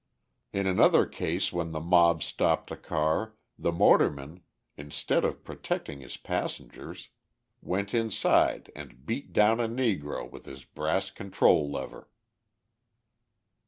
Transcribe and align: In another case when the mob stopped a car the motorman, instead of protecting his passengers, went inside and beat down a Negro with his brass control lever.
In 0.51 0.65
another 0.65 1.05
case 1.05 1.53
when 1.53 1.73
the 1.73 1.79
mob 1.79 2.23
stopped 2.23 2.71
a 2.71 2.75
car 2.75 3.35
the 3.59 3.71
motorman, 3.71 4.41
instead 4.75 5.23
of 5.23 5.43
protecting 5.43 5.99
his 6.01 6.17
passengers, 6.17 7.09
went 7.61 7.93
inside 7.93 8.71
and 8.75 9.05
beat 9.05 9.31
down 9.31 9.59
a 9.59 9.67
Negro 9.67 10.27
with 10.27 10.47
his 10.47 10.65
brass 10.65 11.11
control 11.11 11.69
lever. 11.71 12.09